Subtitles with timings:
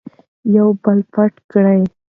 [0.55, 1.81] یو بل پټ کړئ.